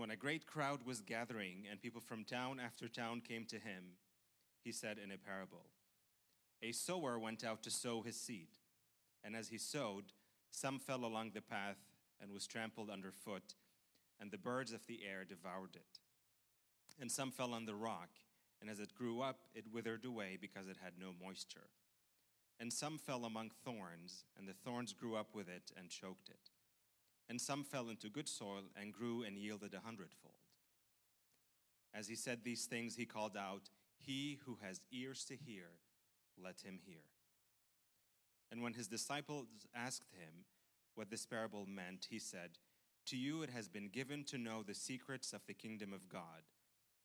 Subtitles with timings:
[0.00, 3.98] when a great crowd was gathering and people from town after town came to him,
[4.64, 5.66] he said in a parable
[6.62, 8.48] A sower went out to sow his seed,
[9.22, 10.14] and as he sowed,
[10.50, 11.76] some fell along the path
[12.18, 13.54] and was trampled underfoot,
[14.18, 15.98] and the birds of the air devoured it.
[16.98, 18.08] And some fell on the rock,
[18.58, 21.68] and as it grew up, it withered away because it had no moisture.
[22.58, 26.50] And some fell among thorns, and the thorns grew up with it and choked it.
[27.30, 30.34] And some fell into good soil and grew and yielded a hundredfold.
[31.94, 35.66] As he said these things, he called out, He who has ears to hear,
[36.36, 37.04] let him hear.
[38.50, 40.44] And when his disciples asked him
[40.96, 42.58] what this parable meant, he said,
[43.06, 46.42] To you it has been given to know the secrets of the kingdom of God,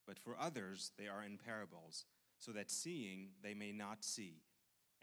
[0.08, 2.04] but for others they are in parables,
[2.36, 4.42] so that seeing they may not see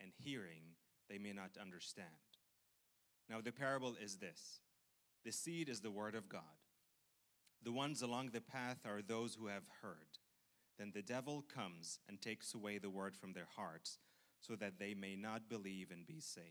[0.01, 0.75] and hearing
[1.09, 2.09] they may not understand.
[3.29, 4.59] Now, the parable is this
[5.23, 6.41] the seed is the word of God.
[7.63, 10.19] The ones along the path are those who have heard.
[10.77, 13.99] Then the devil comes and takes away the word from their hearts,
[14.41, 16.47] so that they may not believe and be saved.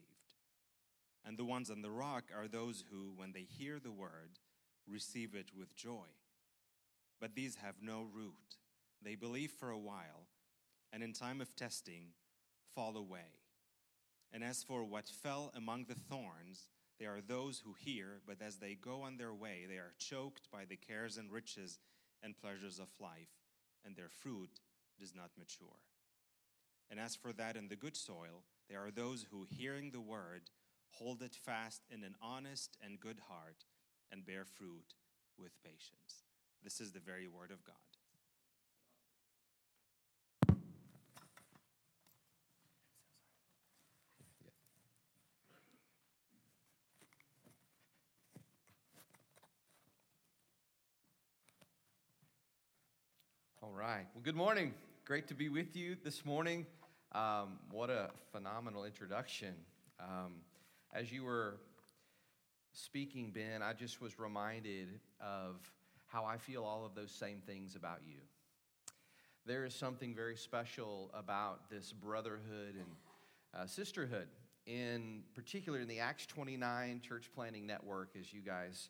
[1.24, 4.38] And the ones on the rock are those who, when they hear the word,
[4.88, 6.06] receive it with joy.
[7.20, 8.56] But these have no root.
[9.02, 10.28] They believe for a while,
[10.92, 12.12] and in time of testing,
[12.74, 13.40] fall away.
[14.32, 16.70] And as for what fell among the thorns,
[17.02, 20.48] they are those who hear, but as they go on their way, they are choked
[20.52, 21.80] by the cares and riches
[22.22, 23.40] and pleasures of life,
[23.84, 24.60] and their fruit
[25.00, 25.80] does not mature.
[26.92, 30.42] And as for that in the good soil, they are those who, hearing the word,
[30.90, 33.64] hold it fast in an honest and good heart,
[34.12, 34.94] and bear fruit
[35.36, 36.22] with patience.
[36.62, 37.74] This is the very word of God.
[53.64, 54.06] All right.
[54.14, 54.72] Well, good morning.
[55.04, 56.64] Great to be with you this morning.
[57.14, 59.54] Um, what a phenomenal introduction.
[60.00, 60.36] Um,
[60.94, 61.56] as you were
[62.72, 64.88] speaking, Ben, I just was reminded
[65.20, 65.56] of
[66.06, 68.16] how I feel all of those same things about you.
[69.44, 72.86] There is something very special about this brotherhood and
[73.54, 74.28] uh, sisterhood,
[74.64, 78.88] in particular in the Acts 29 church planting network, as you guys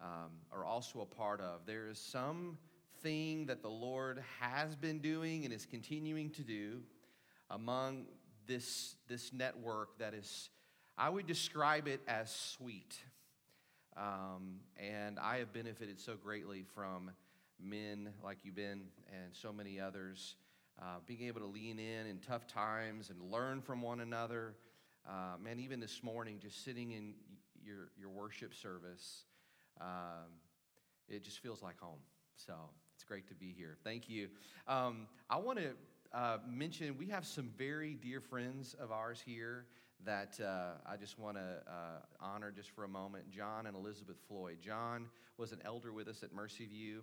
[0.00, 1.66] um, are also a part of.
[1.66, 2.56] There is some
[3.02, 6.80] thing that the Lord has been doing and is continuing to do
[7.50, 8.06] among
[8.46, 10.50] this, this network that is,
[10.96, 12.96] I would describe it as sweet.
[13.96, 17.10] Um, and I have benefited so greatly from
[17.60, 18.82] men like you, Ben,
[19.12, 20.36] and so many others,
[20.80, 24.54] uh, being able to lean in in tough times and learn from one another.
[25.08, 27.14] Uh, man, even this morning, just sitting in
[27.64, 29.24] your, your worship service,
[29.80, 30.30] um,
[31.08, 31.98] it just feels like home.
[32.36, 32.54] So
[32.98, 33.76] it's great to be here.
[33.84, 34.26] Thank you.
[34.66, 35.70] Um, I want to
[36.12, 39.66] uh, mention we have some very dear friends of ours here
[40.04, 44.16] that uh, I just want to uh, honor just for a moment John and Elizabeth
[44.26, 44.56] Floyd.
[44.60, 45.06] John
[45.36, 47.02] was an elder with us at Mercy View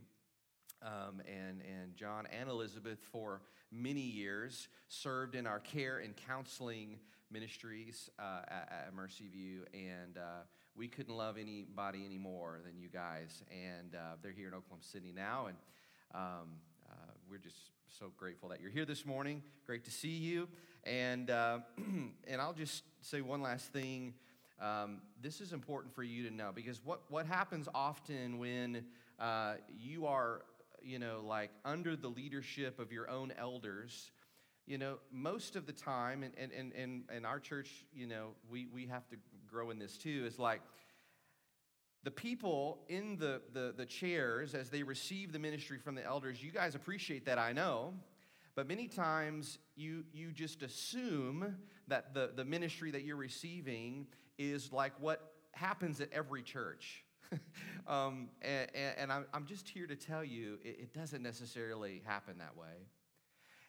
[0.81, 3.39] um, and, and John and Elizabeth for
[3.71, 6.99] many years served in our care and counseling
[7.31, 10.43] ministries uh, at, at, Mercy View, and uh,
[10.75, 13.43] we couldn't love anybody any more than you guys.
[13.49, 15.57] And uh, they're here in Oklahoma City now, and
[16.13, 16.93] um, uh,
[17.29, 19.41] we're just so grateful that you're here this morning.
[19.65, 20.47] Great to see you,
[20.83, 21.59] and uh,
[22.27, 24.13] and I'll just say one last thing.
[24.61, 28.85] Um, this is important for you to know because what, what happens often when
[29.19, 30.43] uh, you are
[30.85, 34.11] you know, like under the leadership of your own elders,
[34.67, 38.67] you know, most of the time, and, and, and, and our church, you know, we,
[38.67, 39.15] we have to
[39.47, 40.61] grow in this too, is like
[42.05, 46.41] the people in the, the, the chairs as they receive the ministry from the elders,
[46.41, 47.95] you guys appreciate that, I know.
[48.53, 51.57] But many times you, you just assume
[51.87, 54.05] that the, the ministry that you're receiving
[54.37, 57.03] is like what happens at every church.
[57.87, 62.55] um, and, and I'm just here to tell you it, it doesn't necessarily happen that
[62.55, 62.85] way.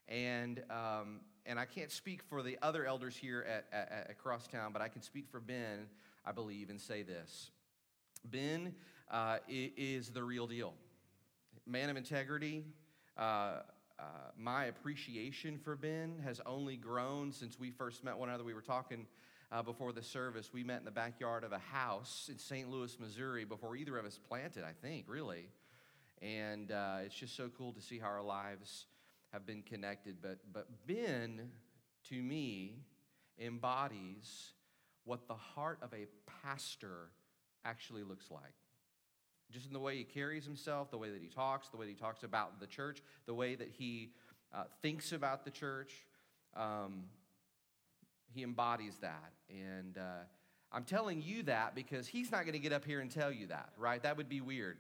[0.09, 4.75] And, um, and I can't speak for the other elders here at, at, at Crosstown,
[4.75, 5.87] but I can speak for Ben,
[6.25, 7.51] I believe, and say this
[8.25, 8.75] Ben
[9.11, 10.75] uh, is the real deal.
[11.67, 12.65] Man of integrity.
[13.17, 13.61] Uh,
[13.99, 14.03] uh,
[14.37, 18.45] my appreciation for Ben has only grown since we first met one another.
[18.45, 19.07] We were talking
[19.51, 20.51] uh, before the service.
[20.53, 22.71] We met in the backyard of a house in St.
[22.71, 25.49] Louis, Missouri, before either of us planted, I think, really.
[26.21, 28.87] And uh, it's just so cool to see how our lives
[29.33, 30.17] have been connected.
[30.21, 31.51] But, but Ben,
[32.11, 32.81] to me,
[33.39, 34.53] embodies
[35.05, 36.07] what the heart of a
[36.43, 37.11] pastor
[37.67, 38.55] actually looks like.
[39.53, 41.93] just in the way he carries himself, the way that he talks, the way that
[41.93, 44.11] he talks about the church, the way that he
[44.55, 45.93] uh, thinks about the church.
[46.57, 47.05] Um,
[48.35, 49.33] he embodies that.
[49.49, 50.25] And uh,
[50.73, 53.47] I'm telling you that because he's not going to get up here and tell you
[53.49, 54.03] that, right?
[54.03, 54.79] That would be weird.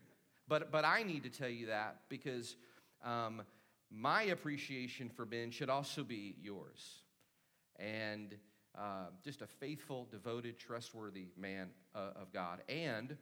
[0.48, 2.56] But, but I need to tell you that because
[3.04, 3.42] um,
[3.90, 7.02] my appreciation for Ben should also be yours.
[7.78, 8.34] And
[8.76, 12.60] uh, just a faithful, devoted, trustworthy man uh, of God.
[12.68, 13.16] And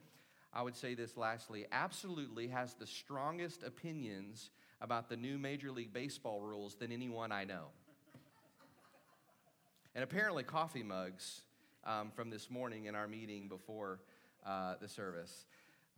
[0.53, 4.51] I would say this lastly absolutely has the strongest opinions
[4.81, 7.67] about the new Major League Baseball rules than anyone I know.
[9.95, 11.41] and apparently, coffee mugs
[11.85, 13.99] um, from this morning in our meeting before
[14.45, 15.45] uh, the service.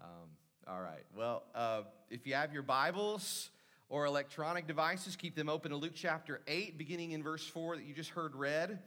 [0.01, 0.29] Um,
[0.67, 1.03] all right.
[1.15, 3.49] Well, uh, if you have your Bibles
[3.89, 7.85] or electronic devices, keep them open to Luke chapter 8, beginning in verse 4 that
[7.85, 8.79] you just heard read.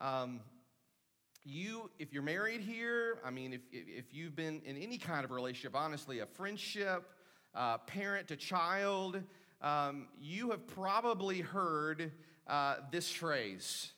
[0.00, 0.40] Um,
[1.44, 5.30] you, if you're married here, I mean, if, if you've been in any kind of
[5.30, 7.04] relationship, honestly, a friendship,
[7.54, 9.22] uh, parent to child,
[9.60, 12.12] um, you have probably heard
[12.46, 13.92] uh, this phrase.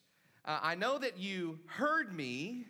[0.44, 2.66] Uh, I know that you heard me,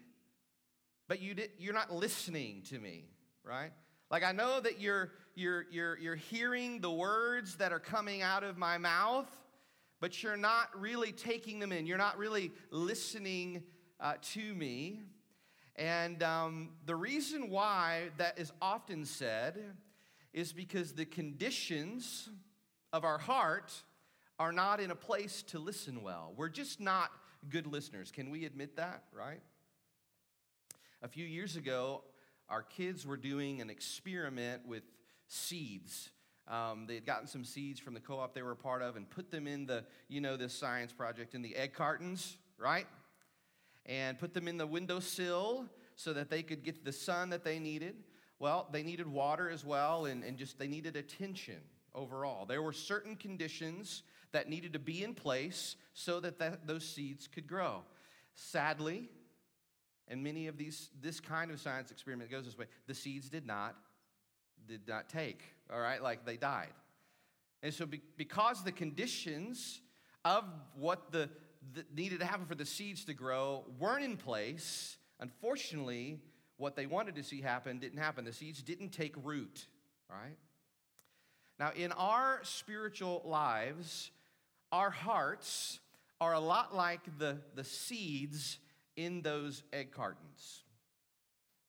[1.08, 3.04] but you did, you're not listening to me,
[3.44, 3.70] right?
[4.10, 8.42] Like I know that you're you're you're you're hearing the words that are coming out
[8.42, 9.28] of my mouth,
[10.00, 11.86] but you're not really taking them in.
[11.86, 13.62] You're not really listening
[14.00, 15.00] uh, to me.
[15.76, 19.58] And um, the reason why that is often said
[20.32, 22.28] is because the conditions
[22.92, 23.72] of our heart
[24.38, 26.32] are not in a place to listen well.
[26.36, 27.10] We're just not
[27.48, 28.10] good listeners.
[28.10, 29.40] Can we admit that, right?
[31.02, 32.02] A few years ago,
[32.48, 34.82] our kids were doing an experiment with
[35.28, 36.10] seeds.
[36.48, 39.08] Um, they had gotten some seeds from the co-op they were a part of and
[39.08, 42.86] put them in the, you know, this science project in the egg cartons, right?
[43.86, 45.66] And put them in the windowsill
[45.96, 47.96] so that they could get the sun that they needed.
[48.38, 51.56] Well, they needed water as well, and, and just they needed attention
[51.94, 52.46] overall.
[52.46, 57.26] There were certain conditions that needed to be in place so that, that those seeds
[57.26, 57.82] could grow.
[58.34, 59.08] Sadly,
[60.08, 62.66] and many of these, this kind of science experiment goes this way.
[62.86, 63.76] The seeds did not,
[64.66, 65.42] did not take,
[65.72, 66.02] all right?
[66.02, 66.72] Like they died.
[67.62, 69.80] And so be, because the conditions
[70.24, 70.44] of
[70.74, 71.28] what the,
[71.74, 76.18] the needed to happen for the seeds to grow weren't in place, unfortunately,
[76.56, 78.24] what they wanted to see happen didn't happen.
[78.24, 79.66] The seeds didn't take root,
[80.08, 80.36] right?
[81.58, 84.10] Now, in our spiritual lives,
[84.72, 85.80] our hearts
[86.20, 88.58] are a lot like the, the seeds
[88.96, 90.62] in those egg cartons.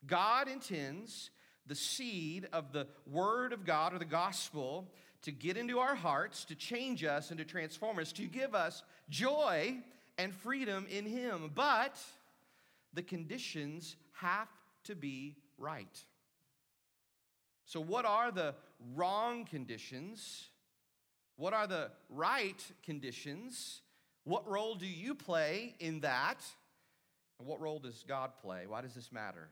[0.06, 1.32] God intends
[1.68, 4.92] the seed of the Word of God or the gospel
[5.24, 8.84] to get into our hearts, to change us and to transform us, to give us
[9.10, 9.78] joy
[10.18, 11.52] and freedom in Him.
[11.54, 11.98] But
[12.94, 14.50] the conditions have
[14.86, 16.00] to be right.
[17.66, 18.56] So, what are the
[18.96, 20.48] wrong conditions?
[21.38, 23.82] What are the right conditions?
[24.24, 26.38] What role do you play in that?
[27.40, 28.68] And what role does God play?
[28.68, 29.50] Why does this matter?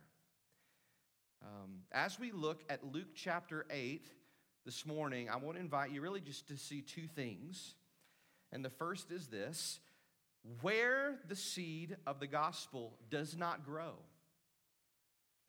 [1.42, 4.06] Um, as we look at Luke chapter 8
[4.70, 7.74] this morning, I want to invite you really just to see two things.
[8.52, 9.80] And the first is this
[10.62, 13.94] where the seed of the gospel does not grow.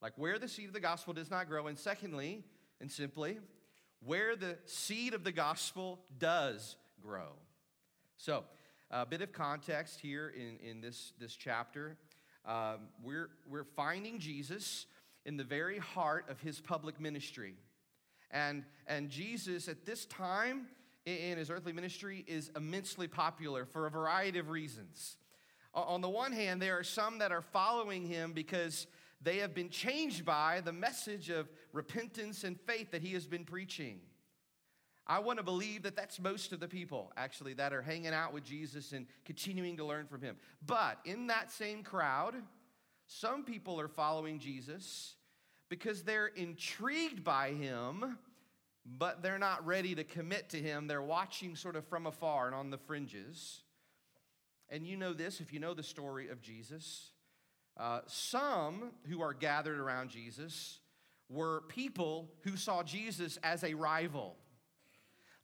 [0.01, 1.67] Like where the seed of the gospel does not grow.
[1.67, 2.45] And secondly,
[2.81, 3.37] and simply,
[4.03, 7.33] where the seed of the gospel does grow.
[8.17, 8.45] So,
[8.91, 11.99] a bit of context here in, in this, this chapter.
[12.47, 14.87] Um, we're, we're finding Jesus
[15.27, 17.57] in the very heart of his public ministry.
[18.31, 20.67] And, and Jesus, at this time
[21.07, 25.17] in his earthly ministry, is immensely popular for a variety of reasons.
[25.75, 28.87] On the one hand, there are some that are following him because
[29.23, 33.45] they have been changed by the message of repentance and faith that he has been
[33.45, 34.01] preaching.
[35.07, 38.33] I want to believe that that's most of the people, actually, that are hanging out
[38.33, 40.37] with Jesus and continuing to learn from him.
[40.65, 42.37] But in that same crowd,
[43.07, 45.15] some people are following Jesus
[45.71, 48.19] because they're intrigued by him,
[48.85, 50.87] but they're not ready to commit to him.
[50.87, 53.63] They're watching sort of from afar and on the fringes.
[54.69, 57.13] And you know this if you know the story of Jesus.
[57.79, 60.81] Uh, some who are gathered around Jesus
[61.31, 64.37] were people who saw Jesus as a rival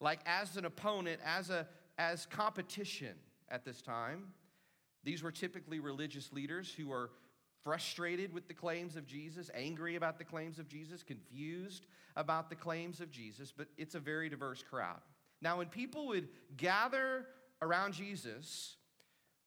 [0.01, 1.67] like as an opponent, as, a,
[1.99, 3.15] as competition
[3.49, 4.25] at this time.
[5.05, 7.11] These were typically religious leaders who were
[7.67, 12.55] frustrated with the claims of Jesus, angry about the claims of Jesus, confused about the
[12.55, 15.01] claims of Jesus, but it's a very diverse crowd.
[15.43, 17.27] Now, when people would gather
[17.61, 18.77] around Jesus,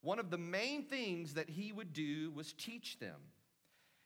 [0.01, 3.21] one of the main things that he would do was teach them.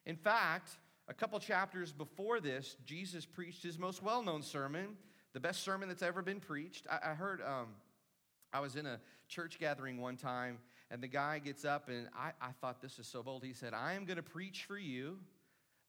[0.05, 0.77] In fact,
[1.10, 4.96] A couple chapters before this, Jesus preached his most well known sermon,
[5.34, 6.88] the best sermon that's ever been preached.
[6.89, 7.67] I, heard, um,
[8.53, 10.60] I was in a church gathering one time,
[10.91, 13.43] and the guy gets up, and I, I thought this is so bold.
[13.43, 15.17] He said, I am going to preach for you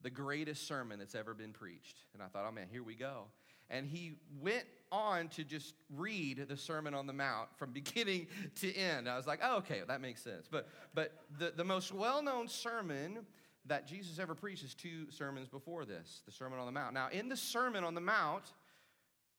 [0.01, 1.99] the greatest sermon that's ever been preached.
[2.13, 3.25] And I thought, oh man, here we go.
[3.71, 8.29] And he went on to just read the Sermon on the Mount from beginning
[8.61, 9.09] to end.
[9.09, 10.47] I was like, oh, okay, that makes sense.
[10.51, 13.27] But, but the, the most well known sermon
[13.67, 16.95] that Jesus ever preached is two sermons before this the Sermon on the Mount.
[16.95, 18.53] Now, in the Sermon on the Mount,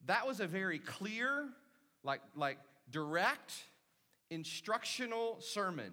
[0.07, 1.47] that was a very clear,
[2.03, 2.57] like, like
[2.89, 3.53] direct,
[4.29, 5.91] instructional sermon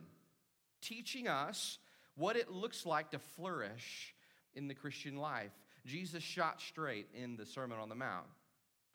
[0.80, 1.78] teaching us
[2.16, 4.14] what it looks like to flourish
[4.54, 5.52] in the Christian life.
[5.86, 8.26] Jesus shot straight in the Sermon on the Mount.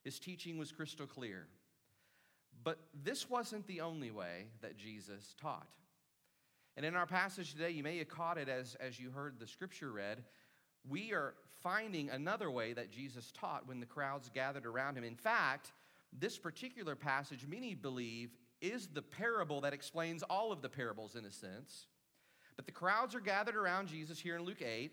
[0.03, 1.47] His teaching was crystal clear.
[2.63, 5.67] But this wasn't the only way that Jesus taught.
[6.75, 9.47] And in our passage today, you may have caught it as, as you heard the
[9.47, 10.23] scripture read.
[10.87, 15.03] We are finding another way that Jesus taught when the crowds gathered around him.
[15.03, 15.71] In fact,
[16.11, 21.25] this particular passage, many believe, is the parable that explains all of the parables in
[21.25, 21.87] a sense.
[22.55, 24.91] But the crowds are gathered around Jesus here in Luke 8,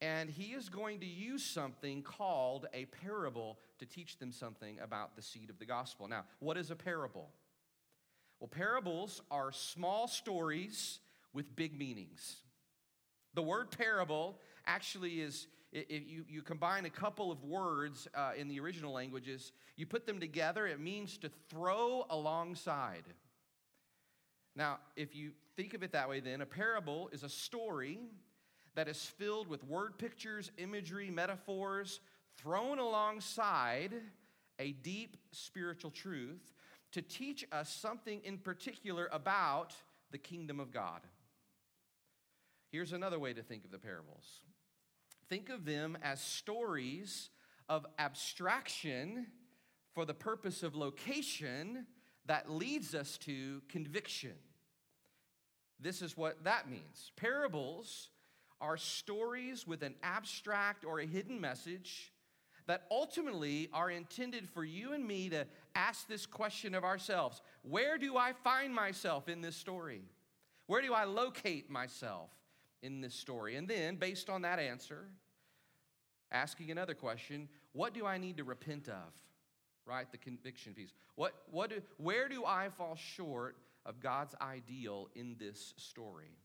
[0.00, 5.14] and he is going to use something called a parable to teach them something about
[5.14, 6.08] the seed of the gospel.
[6.08, 7.30] Now, what is a parable?
[8.40, 10.98] Well, parables are small stories
[11.32, 12.36] with big meanings.
[13.34, 18.46] The word parable actually is, if you, you combine a couple of words uh, in
[18.48, 23.02] the original languages, you put them together, it means to throw alongside.
[24.54, 27.98] Now, if you think of it that way, then a parable is a story
[28.76, 32.00] that is filled with word pictures, imagery, metaphors,
[32.38, 33.94] thrown alongside
[34.60, 36.52] a deep spiritual truth
[36.92, 39.74] to teach us something in particular about
[40.12, 41.00] the kingdom of God.
[42.70, 44.40] Here's another way to think of the parables
[45.28, 47.30] think of them as stories
[47.68, 49.26] of abstraction
[49.94, 51.86] for the purpose of location
[52.26, 54.34] that leads us to conviction.
[55.80, 57.12] This is what that means.
[57.16, 58.10] Parables
[58.60, 62.12] are stories with an abstract or a hidden message
[62.66, 67.98] that ultimately are intended for you and me to ask this question of ourselves Where
[67.98, 70.02] do I find myself in this story?
[70.66, 72.30] Where do I locate myself?
[72.82, 73.56] In this story.
[73.56, 75.06] And then, based on that answer,
[76.32, 79.12] asking another question what do I need to repent of?
[79.86, 80.10] Right?
[80.10, 80.92] The conviction piece.
[81.16, 86.38] What, what do, where do I fall short of God's ideal in this story?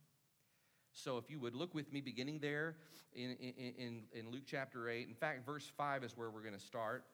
[0.92, 2.76] So, if you would look with me, beginning there
[3.14, 5.08] in, in, in Luke chapter 8.
[5.08, 7.06] In fact, verse 5 is where we're going to start.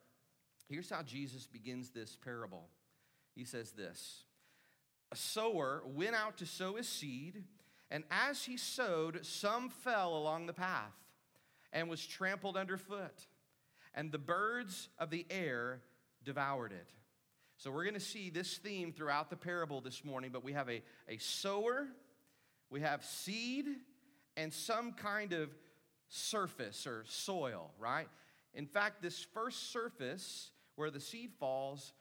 [0.69, 2.67] Here's how Jesus begins this parable.
[3.35, 4.23] He says this
[5.11, 7.43] A sower went out to sow his seed.
[7.95, 10.91] And as he sowed, some fell along the path
[11.71, 13.25] and was trampled underfoot,
[13.93, 15.79] and the birds of the air
[16.21, 16.89] devoured it.
[17.55, 20.69] So we're going to see this theme throughout the parable this morning, but we have
[20.69, 21.87] a, a sower,
[22.69, 23.65] we have seed,
[24.35, 25.55] and some kind of
[26.09, 28.09] surface or soil, right?
[28.53, 31.93] In fact, this first surface where the seed falls,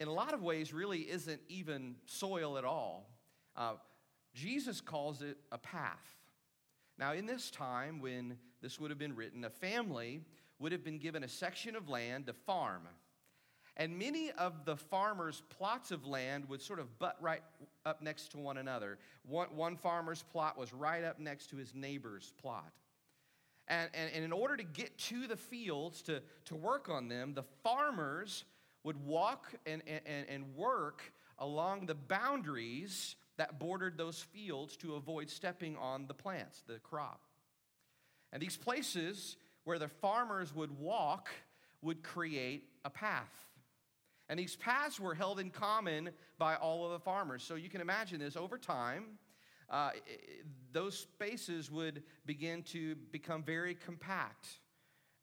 [0.00, 3.08] in a lot of ways, really isn't even soil at all.
[3.54, 3.74] Uh,
[4.34, 6.16] Jesus calls it a path.
[6.98, 10.20] Now, in this time when this would have been written, a family
[10.58, 12.82] would have been given a section of land to farm.
[13.76, 17.42] And many of the farmers' plots of land would sort of butt right
[17.86, 18.98] up next to one another.
[19.24, 22.72] One, one farmer's plot was right up next to his neighbor's plot.
[23.68, 27.34] And, and, and in order to get to the fields to, to work on them,
[27.34, 28.44] the farmers
[28.82, 35.30] would walk and, and, and work along the boundaries that bordered those fields to avoid
[35.30, 37.22] stepping on the plants, the crop.
[38.32, 41.30] And these places where the farmers would walk
[41.80, 43.32] would create a path.
[44.28, 47.42] And these paths were held in common by all of the farmers.
[47.42, 49.04] So you can imagine this over time,
[49.70, 49.90] uh,
[50.72, 54.48] those spaces would begin to become very compact.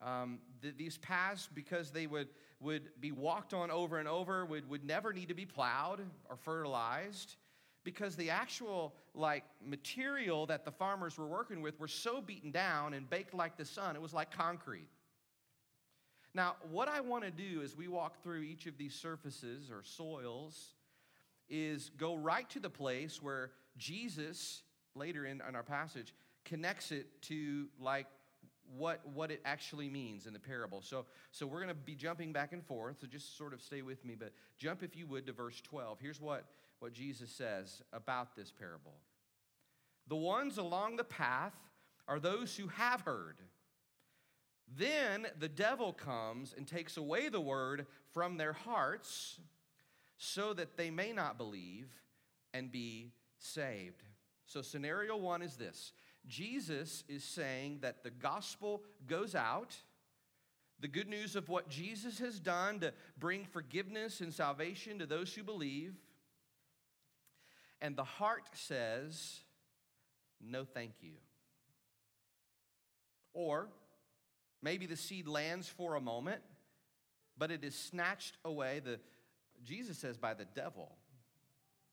[0.01, 2.29] Um, th- these paths, because they would,
[2.59, 6.37] would be walked on over and over, would, would never need to be plowed or
[6.37, 7.35] fertilized
[7.85, 12.93] because the actual like material that the farmers were working with were so beaten down
[12.93, 14.89] and baked like the sun it was like concrete
[16.33, 19.81] now what i want to do as we walk through each of these surfaces or
[19.83, 20.73] soils
[21.47, 24.63] is go right to the place where jesus
[24.95, 26.13] later in, in our passage
[26.43, 28.07] connects it to like
[28.77, 30.81] what, what it actually means in the parable.
[30.81, 33.81] So, so we're going to be jumping back and forth, so just sort of stay
[33.81, 35.99] with me, but jump, if you would, to verse 12.
[36.01, 36.45] Here's what
[36.85, 38.93] what Jesus says about this parable.
[40.07, 41.55] The ones along the path
[42.07, 43.37] are those who have heard.
[44.77, 49.39] Then the devil comes and takes away the word from their hearts
[50.19, 51.87] so that they may not believe
[52.53, 54.03] and be saved.
[54.45, 55.91] So, scenario one is this
[56.27, 59.75] Jesus is saying that the gospel goes out,
[60.79, 65.33] the good news of what Jesus has done to bring forgiveness and salvation to those
[65.33, 65.95] who believe,
[67.81, 69.39] and the heart says,
[70.41, 71.13] No, thank you.
[73.33, 73.67] Or
[74.61, 76.41] maybe the seed lands for a moment,
[77.37, 78.99] but it is snatched away, the,
[79.63, 80.95] Jesus says, by the devil.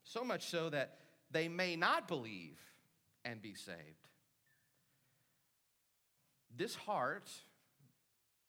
[0.05, 0.99] So much so that
[1.31, 2.59] they may not believe
[3.25, 3.79] and be saved.
[6.57, 7.31] This heart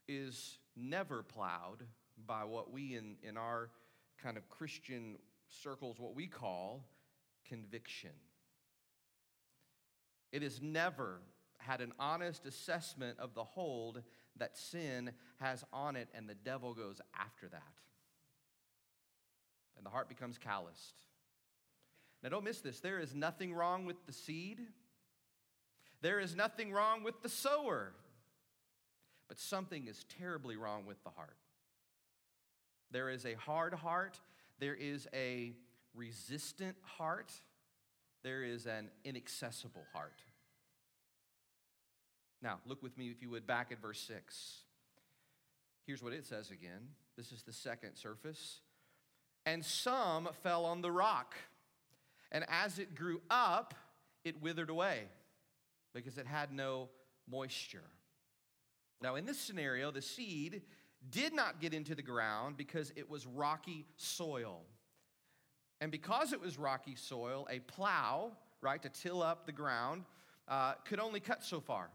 [0.08, 1.84] is never plowed
[2.26, 3.70] by what we in, in our
[4.22, 6.86] kind of Christian circles, what we call
[7.48, 8.12] conviction.
[10.32, 11.22] It has never
[11.58, 14.02] had an honest assessment of the hold
[14.38, 17.62] that sin has on it, and the devil goes after that.
[19.78, 20.96] And the heart becomes calloused.
[22.22, 22.80] Now, don't miss this.
[22.80, 24.60] There is nothing wrong with the seed,
[26.02, 27.94] there is nothing wrong with the sower,
[29.30, 31.38] but something is terribly wrong with the heart.
[32.92, 34.20] There is a hard heart,
[34.60, 35.54] there is a
[35.96, 37.32] resistant heart,
[38.24, 40.22] there is an inaccessible heart.
[42.42, 44.60] Now, look with me, if you would, back at verse 6.
[45.86, 46.90] Here's what it says again.
[47.16, 48.60] This is the second surface.
[49.46, 51.36] And some fell on the rock.
[52.32, 53.74] And as it grew up,
[54.24, 55.04] it withered away
[55.94, 56.90] because it had no
[57.30, 57.84] moisture.
[59.02, 60.62] Now, in this scenario, the seed
[61.10, 64.62] did not get into the ground because it was rocky soil.
[65.82, 70.06] And because it was rocky soil, a plow, right, to till up the ground,
[70.48, 71.90] uh, could only cut so far.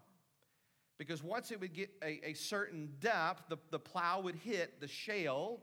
[0.99, 4.89] Because once it would get a, a certain depth, the, the plow would hit the
[4.89, 5.61] shale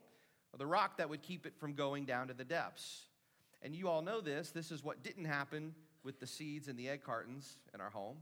[0.54, 3.04] or the rock that would keep it from going down to the depths.
[3.62, 4.52] And you all know this.
[4.52, 5.74] This is what didn't happen
[6.04, 8.18] with the seeds and the egg cartons in our home.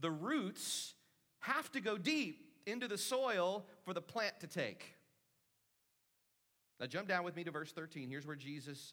[0.00, 0.94] The roots
[1.40, 4.94] have to go deep into the soil for the plant to take.
[6.80, 8.10] Now, jump down with me to verse 13.
[8.10, 8.92] Here's where Jesus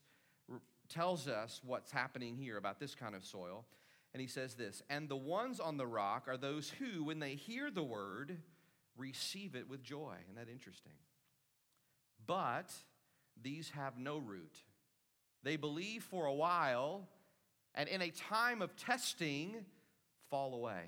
[0.89, 3.65] tells us what's happening here about this kind of soil.
[4.13, 7.35] And he says this And the ones on the rock are those who, when they
[7.35, 8.37] hear the word,
[8.97, 10.15] receive it with joy.
[10.23, 10.93] Isn't that interesting?
[12.27, 12.71] But
[13.41, 14.55] these have no root.
[15.43, 17.07] They believe for a while,
[17.73, 19.65] and in a time of testing,
[20.29, 20.83] fall away.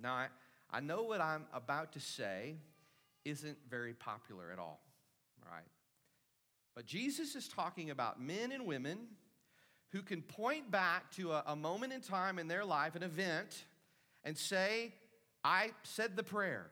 [0.00, 0.26] Now, I,
[0.70, 2.56] I know what I'm about to say
[3.24, 4.80] isn't very popular at all,
[5.44, 5.64] right?
[6.74, 8.98] But Jesus is talking about men and women
[9.92, 13.64] who can point back to a, a moment in time in their life, an event,
[14.24, 14.94] and say,
[15.42, 16.70] I said the prayer.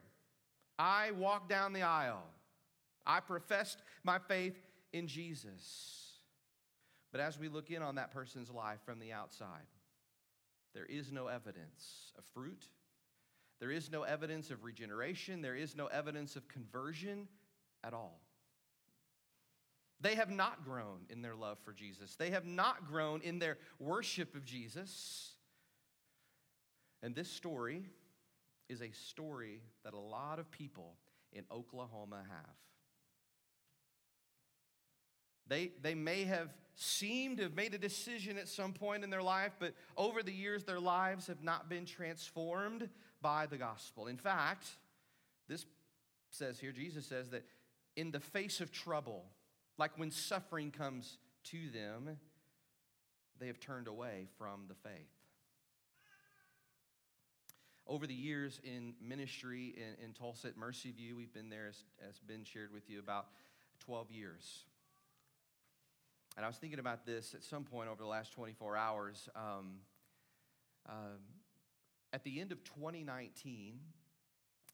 [0.77, 2.23] I walked down the aisle.
[3.05, 4.55] I professed my faith
[4.93, 6.13] in Jesus.
[7.11, 9.67] But as we look in on that person's life from the outside,
[10.73, 12.63] there is no evidence of fruit.
[13.59, 15.41] There is no evidence of regeneration.
[15.41, 17.27] There is no evidence of conversion
[17.83, 18.21] at all.
[20.01, 22.15] They have not grown in their love for Jesus.
[22.15, 25.31] They have not grown in their worship of Jesus.
[27.01, 27.85] And this story
[28.69, 30.95] is a story that a lot of people
[31.33, 32.55] in Oklahoma have.
[35.47, 39.23] They, they may have seemed to have made a decision at some point in their
[39.23, 42.87] life, but over the years, their lives have not been transformed
[43.21, 44.07] by the gospel.
[44.07, 44.67] In fact,
[45.47, 45.65] this
[46.29, 47.43] says here, Jesus says that
[47.95, 49.25] in the face of trouble,
[49.79, 52.17] like when suffering comes to them,
[53.39, 55.07] they have turned away from the faith.
[57.87, 61.83] Over the years in ministry in, in Tulsa at Mercy View, we've been there, as,
[62.07, 63.27] as Ben shared with you, about
[63.79, 64.65] 12 years.
[66.35, 69.29] And I was thinking about this at some point over the last 24 hours.
[69.35, 69.79] Um,
[70.87, 71.19] um,
[72.13, 73.79] at the end of 2019,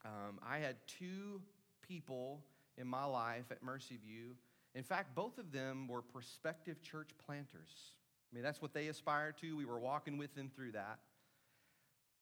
[0.03, 1.41] um, I had two
[1.87, 2.43] people
[2.77, 4.35] in my life at Mercy View
[4.75, 7.93] in fact, both of them were prospective church planters.
[8.31, 9.55] I mean, that's what they aspired to.
[9.55, 10.99] We were walking with them through that.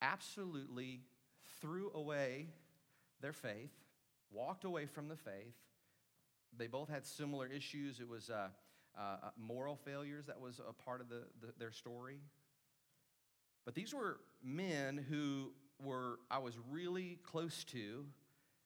[0.02, 1.02] Absolutely
[1.60, 2.50] threw away
[3.22, 3.72] their faith,
[4.32, 5.56] walked away from the faith.
[6.56, 8.00] They both had similar issues.
[8.00, 8.50] It was uh,
[8.96, 12.20] uh, moral failures that was a part of the, the, their story.
[13.66, 18.06] But these were men who were I was really close to,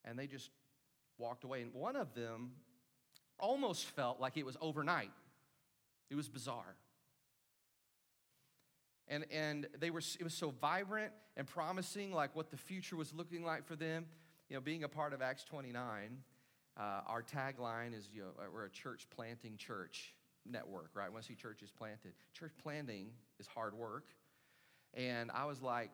[0.03, 0.49] and they just
[1.17, 1.61] walked away.
[1.61, 2.51] And one of them
[3.39, 5.11] almost felt like it was overnight.
[6.09, 6.75] It was bizarre.
[9.07, 13.13] And, and they were, it was so vibrant and promising, like what the future was
[13.13, 14.05] looking like for them.
[14.49, 16.17] You know, being a part of Acts 29,
[16.77, 20.13] uh, our tagline is, you know, we're a church planting church
[20.45, 21.11] network, right?
[21.11, 22.13] Once see churches planted.
[22.33, 24.05] Church planting is hard work.
[24.93, 25.91] And I was like,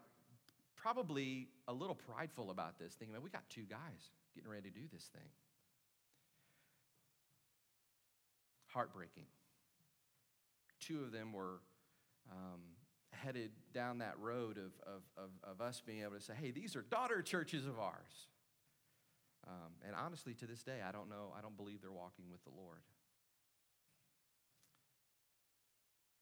[0.76, 4.76] probably a little prideful about this, thinking, man, we got two guys getting ready to
[4.76, 5.30] do this thing.
[8.74, 9.26] Heartbreaking.
[10.80, 11.62] Two of them were
[12.32, 12.62] um,
[13.12, 16.76] headed down that road of, of, of, of, us being able to say, hey, these
[16.76, 18.28] are daughter churches of ours.
[19.48, 22.44] Um, and honestly, to this day, I don't know, I don't believe they're walking with
[22.44, 22.80] the Lord.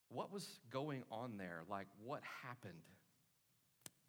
[0.09, 1.61] What was going on there?
[1.69, 2.73] Like, what happened?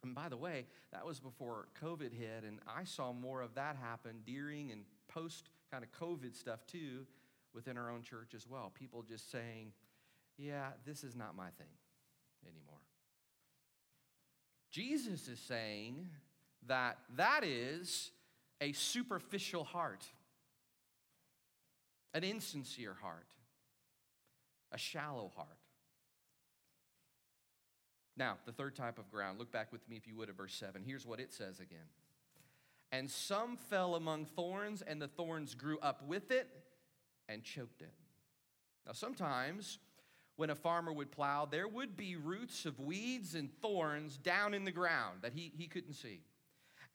[0.03, 3.77] And by the way, that was before COVID hit, and I saw more of that
[3.77, 7.05] happen during and post kind of COVID stuff too
[7.53, 8.71] within our own church as well.
[8.73, 9.71] People just saying,
[10.37, 11.67] yeah, this is not my thing
[12.45, 12.79] anymore.
[14.71, 16.07] Jesus is saying
[16.67, 18.11] that that is
[18.59, 20.03] a superficial heart,
[22.13, 23.27] an insincere heart,
[24.71, 25.47] a shallow heart.
[28.15, 30.53] Now, the third type of ground, look back with me if you would at verse
[30.53, 30.83] 7.
[30.85, 31.85] Here's what it says again.
[32.91, 36.47] And some fell among thorns, and the thorns grew up with it
[37.29, 37.93] and choked it.
[38.85, 39.79] Now, sometimes
[40.35, 44.63] when a farmer would plow, there would be roots of weeds and thorns down in
[44.63, 46.21] the ground that he, he couldn't see.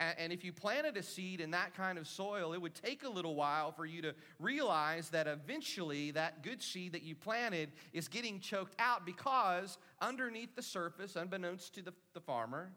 [0.00, 3.08] And if you planted a seed in that kind of soil, it would take a
[3.08, 8.06] little while for you to realize that eventually that good seed that you planted is
[8.06, 12.70] getting choked out because underneath the surface, unbeknownst to the, the farmer,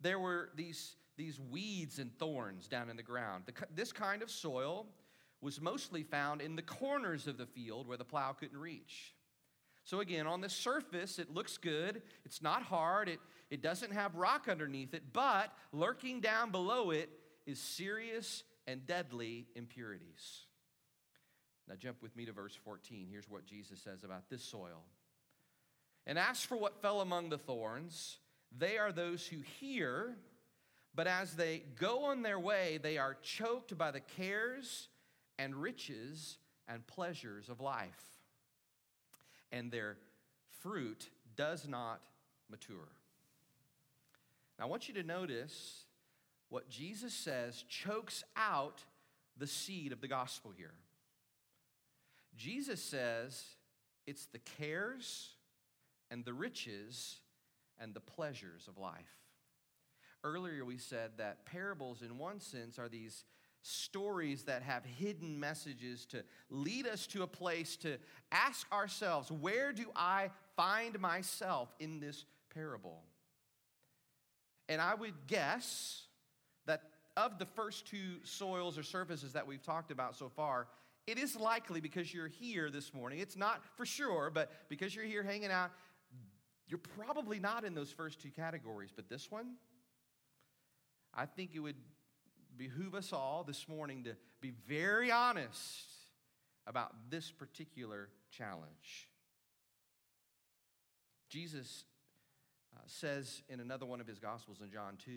[0.00, 3.44] there were these, these weeds and thorns down in the ground.
[3.44, 4.86] The, this kind of soil
[5.40, 9.14] was mostly found in the corners of the field where the plow couldn't reach.
[9.84, 12.02] So, again, on the surface, it looks good.
[12.24, 13.08] It's not hard.
[13.08, 13.20] It,
[13.50, 17.08] it doesn't have rock underneath it, but lurking down below it
[17.46, 20.46] is serious and deadly impurities.
[21.68, 23.06] Now, jump with me to verse 14.
[23.10, 24.82] Here's what Jesus says about this soil.
[26.06, 28.18] And as for what fell among the thorns,
[28.56, 30.16] they are those who hear,
[30.94, 34.88] but as they go on their way, they are choked by the cares
[35.38, 38.16] and riches and pleasures of life
[39.52, 39.96] and their
[40.60, 42.00] fruit does not
[42.50, 42.88] mature.
[44.58, 45.84] Now, I want you to notice
[46.48, 48.82] what Jesus says chokes out
[49.36, 50.74] the seed of the gospel here.
[52.36, 53.42] Jesus says
[54.06, 55.30] it's the cares
[56.10, 57.20] and the riches
[57.78, 59.20] and the pleasures of life.
[60.24, 63.24] Earlier, we said that parables, in one sense, are these
[63.66, 67.96] stories that have hidden messages to lead us to a place to
[68.30, 72.24] ask ourselves, where do I find myself in this
[72.54, 73.02] parable?
[74.68, 76.02] And I would guess
[76.66, 76.82] that
[77.16, 80.68] of the first two soils or surfaces that we've talked about so far,
[81.08, 83.18] it is likely because you're here this morning.
[83.18, 85.70] It's not for sure, but because you're here hanging out,
[86.68, 88.90] you're probably not in those first two categories.
[88.94, 89.54] But this one,
[91.12, 91.76] I think it would
[92.56, 95.86] behoove us all this morning to be very honest
[96.66, 99.08] about this particular challenge.
[101.28, 101.84] Jesus
[102.74, 105.12] uh, says in another one of his Gospels in John 2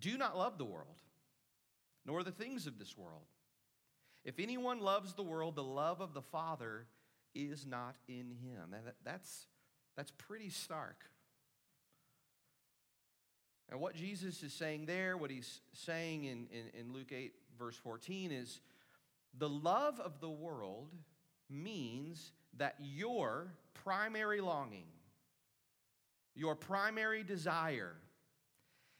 [0.00, 0.96] Do not love the world,
[2.06, 3.26] nor the things of this world.
[4.24, 6.86] If anyone loves the world, the love of the Father
[7.34, 8.74] is not in him.
[8.74, 9.46] And that's,
[9.96, 11.04] that's pretty stark.
[13.70, 17.76] And what Jesus is saying there, what he's saying in, in, in, Luke 8, verse
[17.76, 18.60] 14, is
[19.38, 20.92] the love of the world
[21.48, 24.88] means that your primary longing,
[26.34, 27.94] your primary desire,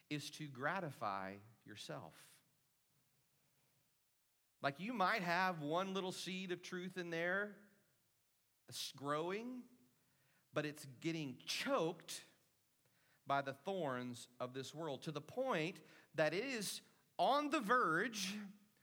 [0.09, 1.33] is to gratify
[1.67, 2.15] yourself.
[4.63, 7.57] Like you might have one little seed of truth in there
[8.69, 9.63] that's growing,
[10.55, 12.23] but it's getting choked
[13.31, 15.77] by the thorns of this world to the point
[16.17, 16.81] that it is
[17.17, 18.35] on the verge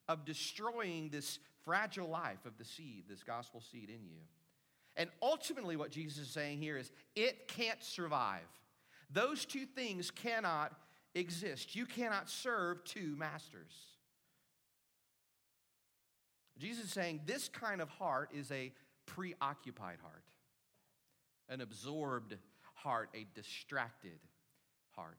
[0.07, 4.21] of destroying this fragile life of the seed, this gospel seed in you.
[4.95, 8.47] And ultimately, what Jesus is saying here is it can't survive.
[9.12, 10.71] Those two things cannot
[11.13, 11.75] exist.
[11.75, 13.73] You cannot serve two masters.
[16.57, 18.71] Jesus is saying this kind of heart is a
[19.07, 20.23] preoccupied heart,
[21.49, 22.38] an absorbed
[22.75, 24.19] heart, a distracted
[24.97, 25.17] heart.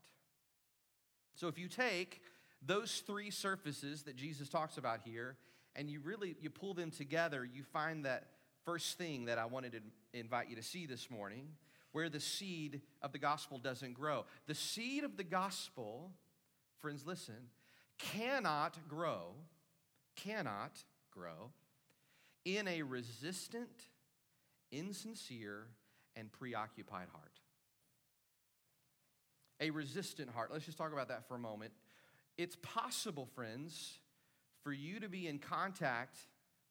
[1.35, 2.21] So if you take
[2.61, 5.37] those three surfaces that Jesus talks about here
[5.77, 8.25] and you really you pull them together, you find that
[8.64, 11.49] first thing that I wanted to invite you to see this morning
[11.93, 14.25] where the seed of the gospel doesn't grow.
[14.47, 16.11] The seed of the gospel,
[16.79, 17.49] friends, listen,
[17.99, 19.35] cannot grow,
[20.17, 20.73] cannot
[21.11, 21.53] grow
[22.45, 23.71] in a resistant,
[24.71, 25.69] insincere,
[26.17, 27.41] and preoccupied heart.
[29.61, 30.51] A resistant heart.
[30.53, 31.73] Let's just talk about that for a moment.
[32.37, 33.99] It's possible, friends,
[34.62, 36.16] for you to be in contact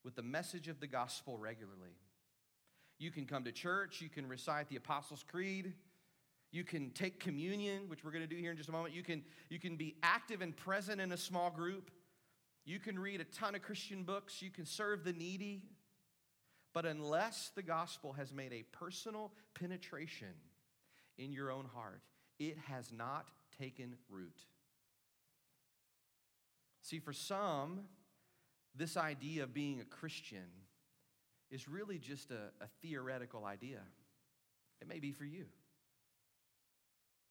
[0.04, 1.98] with the message of the gospel regularly.
[3.00, 5.74] You can come to church, you can recite the Apostles' Creed,
[6.52, 8.96] you can take communion, which we're going to do here in just a moment.
[8.96, 11.92] You can, you can be active and present in a small group.
[12.66, 14.42] You can read a ton of Christian books.
[14.42, 15.64] You can serve the needy.
[16.74, 20.34] But unless the gospel has made a personal penetration
[21.18, 22.02] in your own heart,
[22.40, 23.28] it has not
[23.60, 24.40] taken root.
[26.82, 27.82] See, for some,
[28.76, 30.48] this idea of being a Christian
[31.50, 33.80] is really just a, a theoretical idea.
[34.82, 35.46] It may be for you.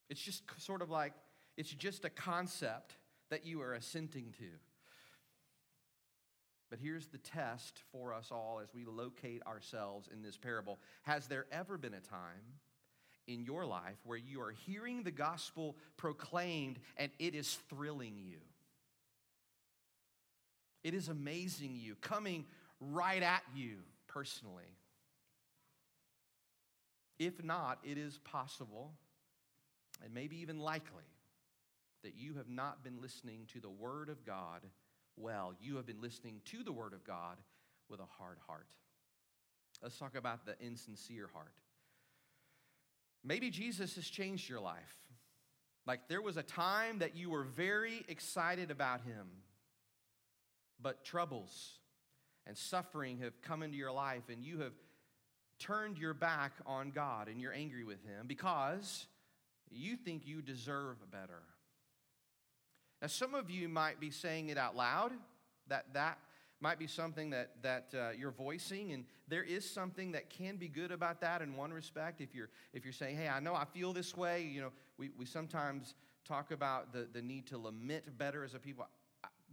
[0.09, 1.13] It's just sort of like,
[1.57, 2.95] it's just a concept
[3.31, 4.49] that you are assenting to.
[6.69, 10.79] But here's the test for us all as we locate ourselves in this parable.
[11.03, 12.61] Has there ever been a time
[13.27, 18.39] in your life where you are hearing the gospel proclaimed and it is thrilling you?
[20.85, 22.45] It is amazing you, coming
[22.81, 24.77] right at you personally.
[27.19, 28.93] If not, it is possible
[30.05, 31.05] and maybe even likely
[32.03, 34.61] that you have not been listening to the Word of God
[35.17, 35.55] well.
[35.61, 37.39] You have been listening to the Word of God
[37.89, 38.69] with a hard heart.
[39.83, 41.53] Let's talk about the insincere heart.
[43.27, 44.97] Maybe Jesus has changed your life.
[45.85, 49.27] Like there was a time that you were very excited about Him,
[50.81, 51.79] but troubles
[52.47, 54.73] and suffering have come into your life and you have
[55.59, 59.07] turned your back on God and you're angry with Him because
[59.71, 61.43] you think you deserve better.
[63.03, 65.13] Now, some of you might be saying it out loud,
[65.69, 66.19] that that
[66.61, 70.69] might be something that, that uh, you're voicing, and there is something that can be
[70.69, 72.21] good about that in one respect.
[72.21, 75.11] If you're, if you're saying, hey, I know I feel this way, you know, we,
[75.19, 78.87] we sometimes talk about the, the need to lament better as a people.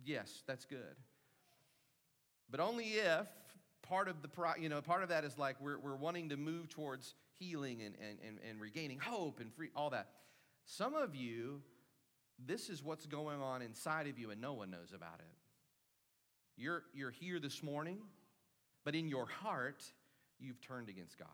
[0.06, 0.96] Yes, that's good.
[2.50, 3.28] But only if
[3.84, 6.38] part of the pro, you know part of that is like we're, we're wanting to
[6.38, 10.08] move towards healing and, and, and, and regaining hope and free all that
[10.66, 11.62] some of you
[12.44, 15.43] this is what's going on inside of you and no one knows about it
[16.58, 17.98] you're, you're here this morning
[18.86, 19.84] but in your heart
[20.40, 21.28] you've turned against god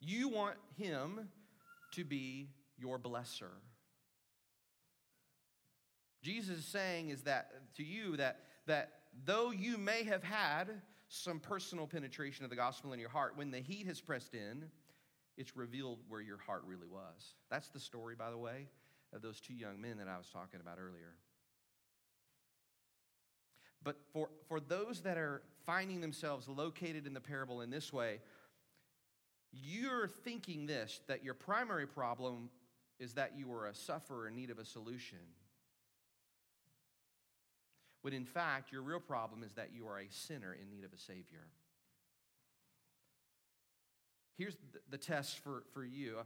[0.00, 1.28] you want him
[1.92, 3.52] to be your blesser
[6.22, 8.90] jesus is saying is that to you that that
[9.24, 13.50] though you may have had some personal penetration of the gospel in your heart, when
[13.50, 14.64] the heat has pressed in,
[15.36, 17.34] it's revealed where your heart really was.
[17.50, 18.68] That's the story, by the way,
[19.12, 21.14] of those two young men that I was talking about earlier.
[23.84, 28.20] But for, for those that are finding themselves located in the parable in this way,
[29.52, 32.50] you're thinking this that your primary problem
[32.98, 35.18] is that you are a sufferer in need of a solution
[38.02, 40.92] when in fact, your real problem is that you are a sinner in need of
[40.92, 41.46] a Savior.
[44.36, 44.56] Here's
[44.90, 46.18] the test for, for you.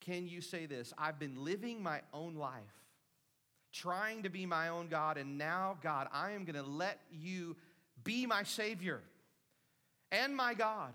[0.00, 0.92] Can you say this?
[0.98, 2.89] I've been living my own life,
[3.72, 7.56] trying to be my own God, and now, God, I am going to let you
[8.02, 9.00] be my Savior
[10.10, 10.92] and my God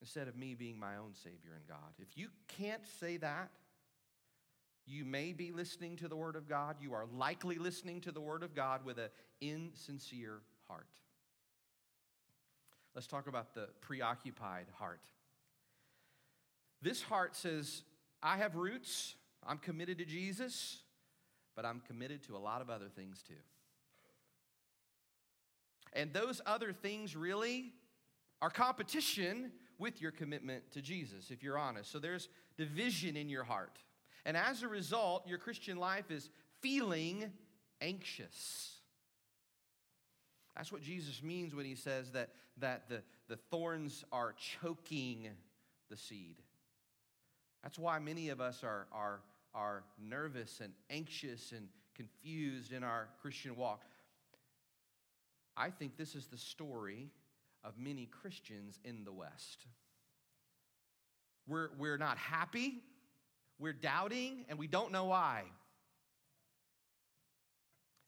[0.00, 1.78] instead of me being my own Savior and God.
[1.98, 3.50] If you can't say that,
[4.86, 6.76] you may be listening to the Word of God.
[6.80, 9.08] You are likely listening to the Word of God with an
[9.40, 10.86] insincere heart.
[12.94, 15.00] Let's talk about the preoccupied heart.
[16.82, 17.82] This heart says,
[18.22, 20.78] I have roots, I'm committed to Jesus,
[21.56, 23.34] but I'm committed to a lot of other things too.
[25.94, 27.72] And those other things really
[28.42, 31.90] are competition with your commitment to Jesus, if you're honest.
[31.90, 33.78] So there's division in your heart.
[34.26, 36.28] And as a result, your Christian life is
[36.60, 37.32] feeling
[37.80, 38.72] anxious.
[40.56, 45.28] That's what Jesus means when he says that, that the, the thorns are choking
[45.90, 46.36] the seed.
[47.62, 49.20] That's why many of us are, are,
[49.56, 51.66] are nervous and anxious and
[51.96, 53.82] confused in our Christian walk.
[55.56, 57.10] I think this is the story
[57.64, 59.66] of many Christians in the West.
[61.48, 62.82] We're, we're not happy
[63.58, 65.44] we're doubting and we don't know why.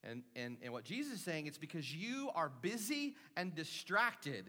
[0.04, 4.46] And, and, and what Jesus is saying, it's because you are busy and distracted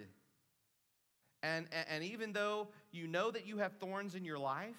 [1.41, 4.75] And, and even though you know that you have thorns in your life,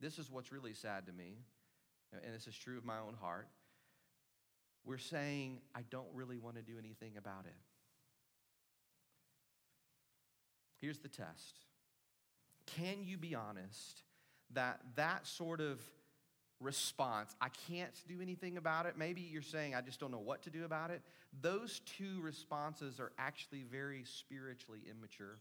[0.00, 1.38] this is what's really sad to me,
[2.12, 3.48] and this is true of my own heart.
[4.84, 7.56] We're saying, I don't really want to do anything about it.
[10.80, 11.58] Here's the test
[12.66, 14.02] Can you be honest
[14.54, 15.80] that that sort of
[16.60, 20.42] response, I can't do anything about it, maybe you're saying, I just don't know what
[20.42, 21.02] to do about it,
[21.40, 25.38] those two responses are actually very spiritually immature.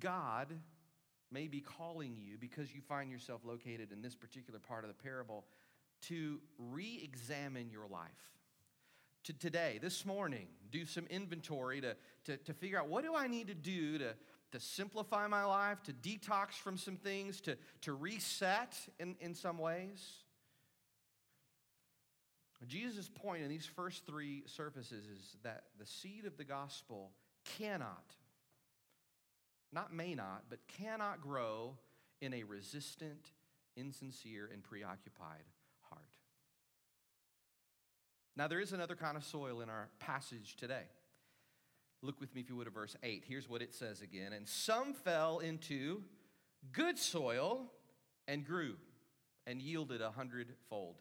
[0.00, 0.48] God
[1.30, 5.02] may be calling you because you find yourself located in this particular part of the
[5.02, 5.44] parable
[6.02, 8.10] to re examine your life.
[9.24, 13.26] To today, this morning, do some inventory to, to, to figure out what do I
[13.26, 14.14] need to do to,
[14.52, 19.58] to simplify my life, to detox from some things, to, to reset in, in some
[19.58, 20.24] ways.
[22.66, 27.12] Jesus' point in these first three surfaces is that the seed of the gospel
[27.58, 28.14] cannot
[29.74, 31.76] not may not, but cannot grow
[32.20, 33.32] in a resistant,
[33.76, 35.44] insincere, and preoccupied
[35.90, 36.02] heart.
[38.36, 40.84] Now, there is another kind of soil in our passage today.
[42.02, 43.24] Look with me, if you would, at verse 8.
[43.26, 44.32] Here's what it says again.
[44.32, 46.02] And some fell into
[46.72, 47.70] good soil
[48.28, 48.76] and grew
[49.46, 50.96] and yielded a hundredfold.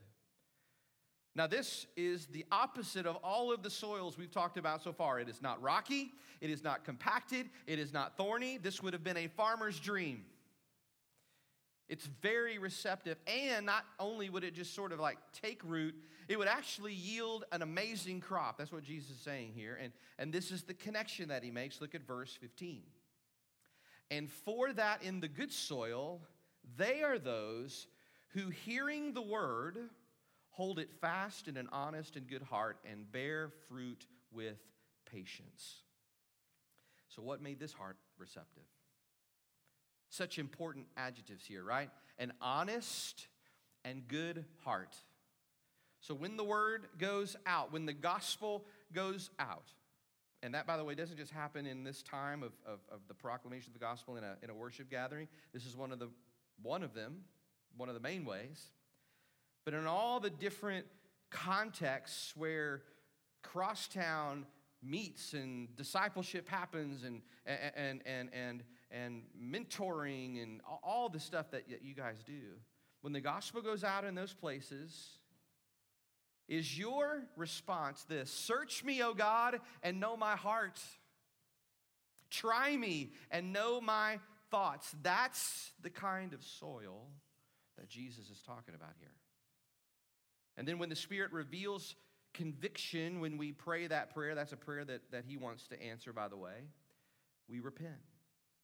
[1.36, 5.19] Now, this is the opposite of all of the soils we've talked about so far.
[5.19, 8.58] It is not rocky, it is not compacted, it is not thorny.
[8.58, 10.26] This would have been a farmer's dream.
[11.89, 15.96] It's very receptive, and not only would it just sort of like take root,
[16.28, 18.58] it would actually yield an amazing crop.
[18.58, 19.78] That's what Jesus is saying here.
[19.82, 21.82] And, and this is the connection that he makes.
[21.82, 22.84] Look at verse 15.
[24.12, 26.22] And for that in the good soil,
[26.78, 27.88] they are those
[28.30, 29.78] who, hearing the word,
[30.54, 34.60] Hold it fast in an honest and good heart and bear fruit with
[35.12, 35.82] patience.
[37.08, 38.63] So, what made this heart receptive?
[40.10, 41.89] Such important adjectives here, right?
[42.20, 43.28] An honest
[43.84, 44.96] and good heart.
[46.02, 49.74] So, when the word goes out, when the gospel goes out,
[50.44, 53.16] and that, by the way, doesn't just happen in this time of, of, of the
[53.16, 55.28] proclamation of the gospel in a, in a worship gathering.
[55.52, 56.10] This is one of, the,
[56.62, 57.22] one of them,
[57.76, 58.68] one of the main ways.
[59.65, 60.86] But in all the different
[61.30, 62.84] contexts where
[63.41, 64.45] crosstown
[64.82, 71.63] meets and discipleship happens and, and, and, and, and mentoring and all the stuff that
[71.82, 72.41] you guys do,
[73.02, 75.19] when the gospel goes out in those places,
[76.47, 80.80] is your response this Search me, O God, and know my heart.
[82.30, 84.93] Try me and know my thoughts.
[85.04, 87.08] That's the kind of soil
[87.78, 89.12] that Jesus is talking about here.
[90.58, 91.96] And then when the Spirit reveals
[92.34, 96.13] conviction, when we pray that prayer, that's a prayer that, that He wants to answer,
[96.13, 96.68] by the way,
[97.48, 97.92] we repent.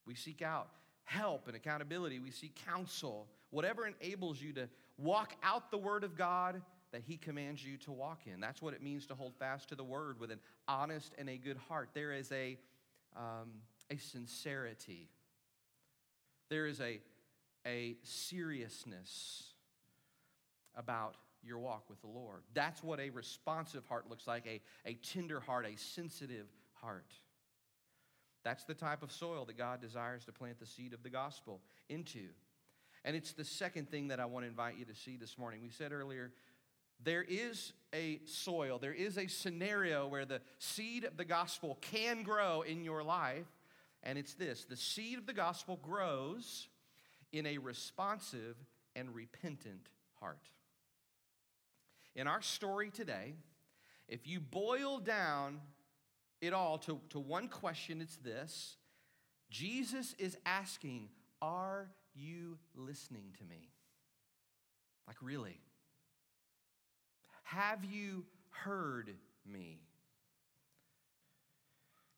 [0.06, 0.70] We seek out
[1.04, 2.20] help and accountability.
[2.20, 7.18] We seek counsel, whatever enables you to walk out the Word of God that He
[7.18, 8.40] commands you to walk in.
[8.40, 11.38] That's what it means to hold fast to the Word with an honest and a
[11.38, 11.90] good heart.
[11.94, 12.58] There is a,
[13.16, 13.50] um,
[13.90, 15.10] a sincerity,
[16.50, 17.00] there is a,
[17.66, 19.54] a seriousness
[20.76, 22.42] about your walk with the Lord.
[22.54, 27.14] That's what a responsive heart looks like a, a tender heart, a sensitive heart.
[28.44, 31.62] That's the type of soil that God desires to plant the seed of the gospel
[31.90, 32.28] into.
[33.04, 35.62] And it's the second thing that I want to invite you to see this morning.
[35.62, 36.32] We said earlier,
[37.02, 42.24] there is a soil, there is a scenario where the seed of the gospel can
[42.24, 43.48] grow in your life.
[44.04, 46.68] And it's this the seed of the gospel grows
[47.32, 48.56] in a responsive
[48.96, 50.50] and repentant heart.
[52.16, 53.36] In our story today,
[54.08, 55.62] if you boil down
[56.42, 58.78] it all to, to one question, it's this
[59.50, 61.10] Jesus is asking,
[61.42, 63.70] Are you listening to me?
[65.08, 65.60] Like, really?
[67.44, 69.80] Have you heard me?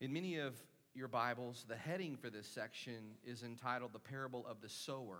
[0.01, 0.55] In many of
[0.93, 5.19] your Bibles, the heading for this section is entitled The Parable of the Sower.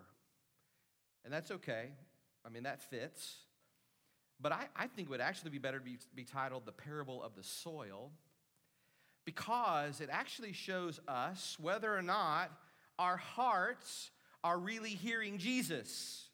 [1.23, 1.91] And that's okay.
[2.45, 3.37] I mean, that fits.
[4.41, 7.21] But I, I think it would actually be better to be, be titled The Parable
[7.23, 8.11] of the Soil
[9.25, 12.51] because it actually shows us whether or not
[12.97, 14.09] our hearts
[14.43, 16.27] are really hearing Jesus.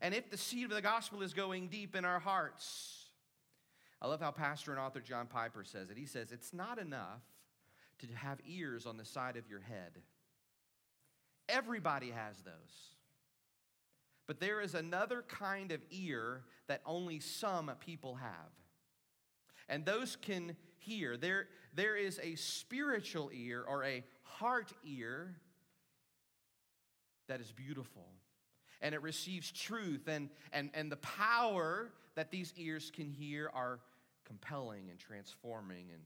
[0.00, 3.06] And if the seed of the gospel is going deep in our hearts.
[4.00, 5.96] I love how pastor and author John Piper says it.
[5.96, 7.20] He says, It's not enough
[8.00, 9.92] to have ears on the side of your head.
[11.48, 12.92] Everybody has those.
[14.32, 18.50] But there is another kind of ear that only some people have.
[19.68, 21.18] and those can hear.
[21.18, 25.36] There, there is a spiritual ear or a heart ear
[27.28, 28.06] that is beautiful.
[28.80, 33.80] And it receives truth, and, and, and the power that these ears can hear are
[34.24, 36.00] compelling and transforming and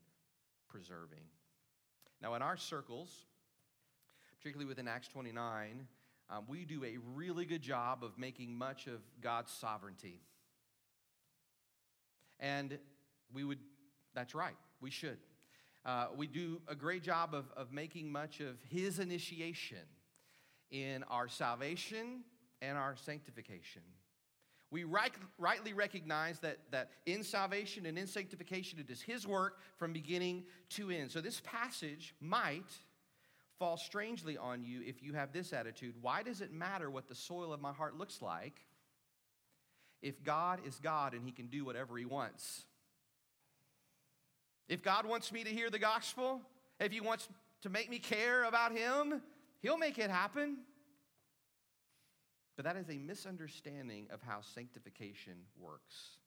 [0.69, 1.29] preserving.
[2.21, 3.25] Now, in our circles,
[4.41, 5.87] particularly within Acts 29,
[6.29, 10.21] um, we do a really good job of making much of God's sovereignty.
[12.41, 12.79] And
[13.33, 13.59] we would,
[14.15, 15.19] that's right, we should.
[15.85, 19.79] Uh, we do a great job of, of making much of His initiation
[20.71, 22.25] in our salvation
[22.61, 23.83] and our sanctification.
[24.73, 29.61] We right, rightly recognize that, that in salvation and in sanctification, it is His work
[29.77, 31.13] from beginning to end.
[31.13, 32.73] So, this passage might
[33.59, 37.15] fall strangely on you if you have this attitude Why does it matter what the
[37.15, 38.65] soil of my heart looks like
[40.03, 42.65] if God is God and He can do whatever He wants?
[44.69, 46.41] If God wants me to hear the gospel,
[46.81, 47.29] if He wants
[47.63, 49.23] to make me care about Him,
[49.63, 50.59] He'll make it happen.
[52.57, 56.19] But that is a misunderstanding of how sanctification works.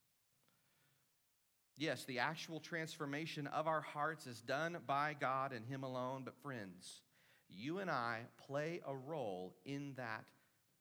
[1.78, 6.36] Yes, the actual transformation of our hearts is done by God and Him alone, but
[6.42, 7.02] friends,
[7.50, 10.26] you and I play a role in that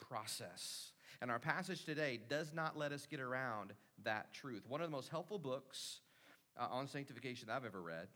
[0.00, 0.92] process.
[1.20, 3.72] And our passage today does not let us get around
[4.04, 4.64] that truth.
[4.68, 6.00] One of the most helpful books
[6.58, 8.08] uh, on sanctification I've ever read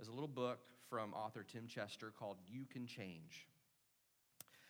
[0.00, 0.58] is a little book
[0.88, 3.48] from author Tim Chester called You Can Change.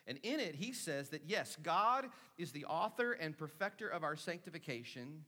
[0.07, 2.07] And in it, he says that yes, God
[2.39, 5.25] is the author and perfecter of our sanctification,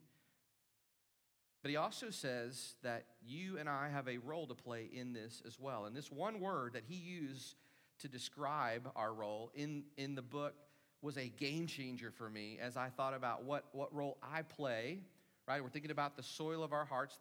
[1.63, 5.43] but he also says that you and I have a role to play in this
[5.47, 5.87] as well.
[5.87, 7.57] And this one word that he used
[8.01, 10.55] to describe our role in, in the book
[11.03, 15.01] was a game changer for me as I thought about what, what role I play,
[15.47, 15.63] right?
[15.63, 17.21] We're thinking about the soil of our hearts.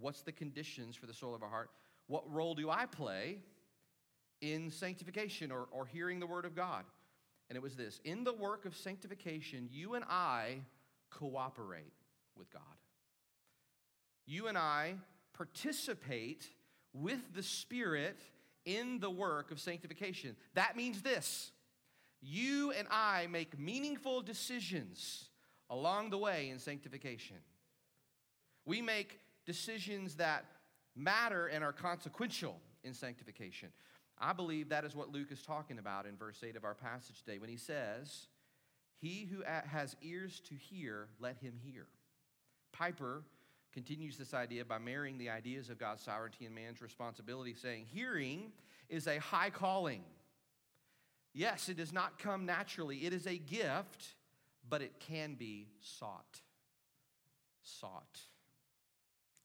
[0.00, 1.70] What's the conditions for the soil of our heart?
[2.06, 3.38] What role do I play
[4.40, 6.84] in sanctification or, or hearing the word of God?
[7.48, 10.60] And it was this In the work of sanctification, you and I
[11.10, 11.92] cooperate
[12.36, 12.62] with God.
[14.26, 14.94] You and I
[15.34, 16.46] participate
[16.92, 18.18] with the Spirit
[18.64, 20.36] in the work of sanctification.
[20.54, 21.52] That means this
[22.20, 25.28] you and I make meaningful decisions
[25.70, 27.36] along the way in sanctification.
[28.64, 30.44] We make decisions that
[30.96, 33.70] matter and are consequential in sanctification.
[34.18, 37.22] I believe that is what Luke is talking about in verse 8 of our passage
[37.22, 38.26] today when he says,
[39.00, 41.86] He who has ears to hear, let him hear.
[42.72, 43.22] Piper
[43.72, 48.52] continues this idea by marrying the ideas of God's sovereignty and man's responsibility, saying, Hearing
[48.88, 50.02] is a high calling.
[51.34, 54.14] Yes, it does not come naturally, it is a gift,
[54.68, 56.40] but it can be sought.
[57.62, 58.20] Sought.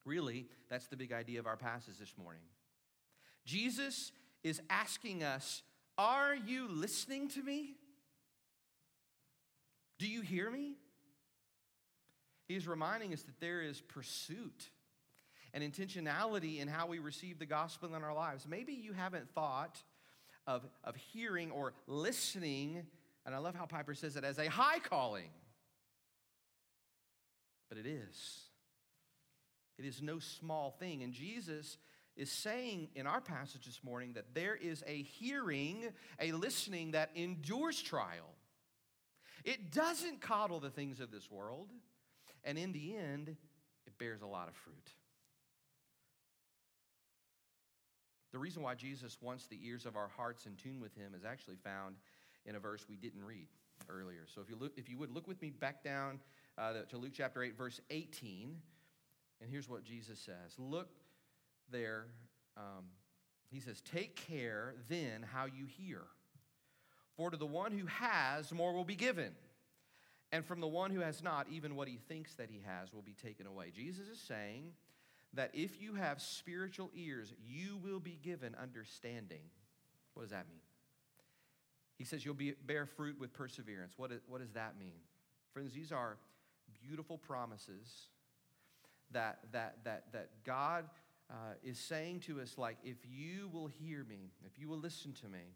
[0.04, 2.42] Really, that's the big idea of our passage this morning.
[3.44, 4.12] Jesus
[4.42, 5.62] is asking us
[5.96, 7.76] Are you listening to me?
[9.98, 10.74] Do you hear me?
[12.46, 14.70] He's reminding us that there is pursuit
[15.52, 18.46] and intentionality in how we receive the gospel in our lives.
[18.46, 19.82] Maybe you haven't thought
[20.46, 22.82] of, of hearing or listening,
[23.24, 25.30] and I love how Piper says it, as a high calling.
[27.68, 28.40] But it is.
[29.78, 31.02] It is no small thing.
[31.02, 31.78] And Jesus
[32.16, 35.84] is saying in our passage this morning that there is a hearing,
[36.20, 38.34] a listening that endures trial.
[39.44, 41.70] It doesn't coddle the things of this world,
[42.44, 43.28] and in the end,
[43.86, 44.90] it bears a lot of fruit.
[48.32, 51.24] The reason why Jesus wants the ears of our hearts in tune with him is
[51.24, 51.96] actually found
[52.44, 53.46] in a verse we didn't read
[53.88, 54.26] earlier.
[54.34, 56.18] So if you, look, if you would look with me back down
[56.58, 58.56] uh, to Luke chapter 8, verse 18,
[59.40, 60.88] and here's what Jesus says Look
[61.70, 62.06] there,
[62.56, 62.84] um,
[63.50, 66.02] he says, Take care then how you hear.
[67.16, 69.32] For to the one who has, more will be given.
[70.32, 73.02] And from the one who has not, even what he thinks that he has will
[73.02, 73.70] be taken away.
[73.74, 74.72] Jesus is saying
[75.34, 79.42] that if you have spiritual ears, you will be given understanding.
[80.14, 80.60] What does that mean?
[81.96, 83.94] He says you'll be, bear fruit with perseverance.
[83.96, 85.00] What, what does that mean?
[85.52, 86.16] Friends, these are
[86.84, 88.08] beautiful promises
[89.12, 90.86] that, that, that, that God
[91.30, 95.12] uh, is saying to us, like, if you will hear me, if you will listen
[95.22, 95.54] to me,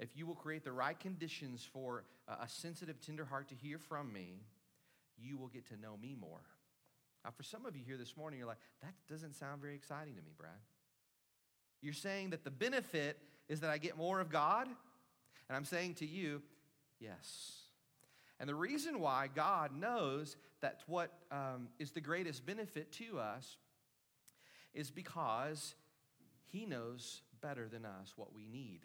[0.00, 4.12] if you will create the right conditions for a sensitive, tender heart to hear from
[4.12, 4.40] me,
[5.18, 6.40] you will get to know me more.
[7.22, 10.14] Now, for some of you here this morning, you're like, that doesn't sound very exciting
[10.14, 10.52] to me, Brad.
[11.82, 14.68] You're saying that the benefit is that I get more of God?
[15.48, 16.40] And I'm saying to you,
[16.98, 17.58] yes.
[18.38, 23.58] And the reason why God knows that what um, is the greatest benefit to us
[24.72, 25.74] is because
[26.46, 28.80] he knows better than us what we need.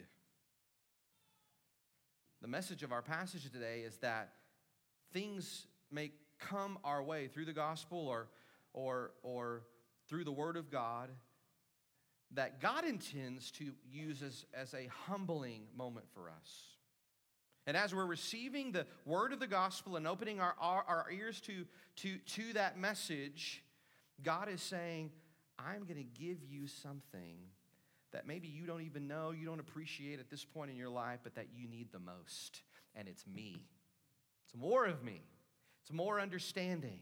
[2.42, 4.34] The message of our passage today is that
[5.14, 8.28] things may come our way through the gospel or,
[8.74, 9.64] or, or
[10.08, 11.10] through the word of God
[12.32, 16.76] that God intends to use as, as a humbling moment for us.
[17.68, 21.40] And as we're receiving the word of the gospel and opening our, our, our ears
[21.42, 21.66] to,
[21.98, 23.64] to, to that message,
[24.22, 25.12] God is saying,
[25.58, 27.38] I'm going to give you something
[28.16, 31.20] that maybe you don't even know, you don't appreciate at this point in your life,
[31.22, 32.62] but that you need the most.
[32.96, 33.58] And it's me.
[34.46, 35.22] It's more of me,
[35.82, 37.00] it's more understanding.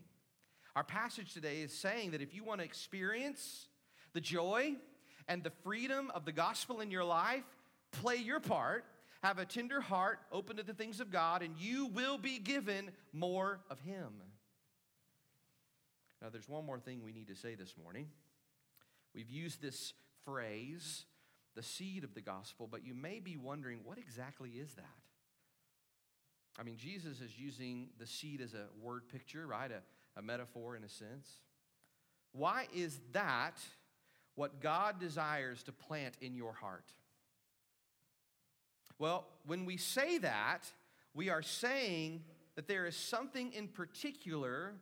[0.76, 3.68] Our passage today is saying that if you want to experience
[4.14, 4.74] the joy
[5.28, 7.44] and the freedom of the gospel in your life,
[7.92, 8.84] play your part,
[9.22, 12.90] have a tender heart, open to the things of God, and you will be given
[13.12, 14.14] more of Him.
[16.24, 18.08] Now, there's one more thing we need to say this morning.
[19.14, 19.94] We've used this
[20.26, 21.06] phrase,
[21.56, 24.86] the seed of the gospel, but you may be wondering what exactly is that?
[26.60, 29.72] I mean, Jesus is using the seed as a word picture, right?
[29.72, 31.28] A, a metaphor in a sense.
[32.32, 33.58] Why is that
[34.36, 36.92] what God desires to plant in your heart?
[39.00, 40.62] Well, when we say that,
[41.14, 42.24] we are saying
[42.56, 44.74] that there is something in particular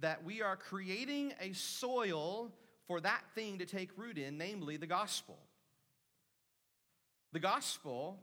[0.00, 2.52] that we are creating a soil
[2.88, 5.38] for that thing to take root in, namely the gospel.
[7.32, 8.18] The gospel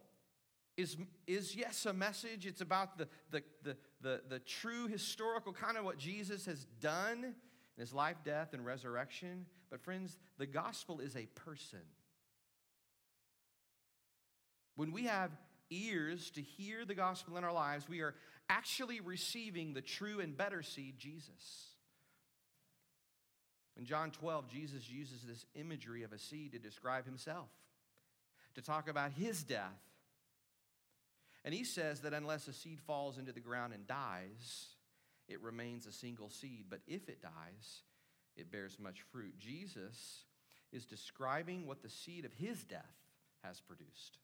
[0.75, 0.97] is,
[1.27, 2.45] is yes, a message.
[2.45, 7.23] It's about the, the, the, the, the true historical kind of what Jesus has done
[7.23, 9.45] in his life, death, and resurrection.
[9.69, 11.79] But, friends, the gospel is a person.
[14.75, 15.31] When we have
[15.69, 18.15] ears to hear the gospel in our lives, we are
[18.49, 21.74] actually receiving the true and better seed, Jesus.
[23.77, 27.49] In John 12, Jesus uses this imagery of a seed to describe himself,
[28.55, 29.81] to talk about his death.
[31.43, 34.67] And he says that unless a seed falls into the ground and dies,
[35.27, 36.65] it remains a single seed.
[36.69, 37.83] But if it dies,
[38.35, 39.37] it bears much fruit.
[39.39, 40.23] Jesus
[40.71, 42.95] is describing what the seed of his death
[43.43, 44.17] has produced.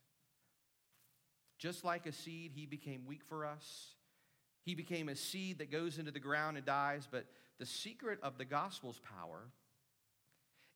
[1.58, 3.94] Just like a seed, he became weak for us.
[4.64, 7.26] He became a seed that goes into the ground and dies, but
[7.58, 9.48] the secret of the gospel's power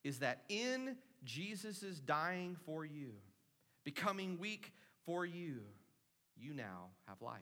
[0.04, 3.12] is that in Jesus' dying for you,
[3.84, 4.72] becoming weak
[5.04, 5.60] for you,
[6.36, 7.40] you now have life.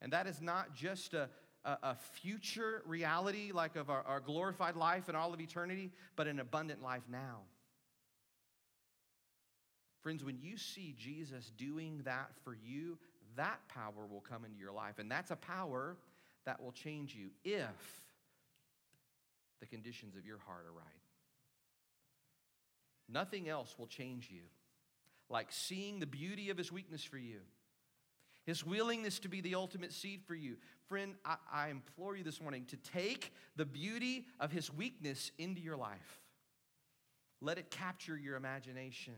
[0.00, 1.28] And that is not just a,
[1.64, 6.26] a, a future reality like of our, our glorified life and all of eternity, but
[6.26, 7.40] an abundant life now.
[10.02, 12.98] Friends, when you see Jesus doing that for you,
[13.36, 14.98] that power will come into your life.
[14.98, 15.96] And that's a power
[16.46, 18.02] that will change you if
[19.60, 20.86] the conditions of your heart are right.
[23.08, 24.42] Nothing else will change you
[25.28, 27.40] like seeing the beauty of his weakness for you,
[28.44, 30.56] his willingness to be the ultimate seed for you.
[30.88, 35.60] Friend, I, I implore you this morning to take the beauty of his weakness into
[35.60, 36.20] your life.
[37.40, 39.14] Let it capture your imagination.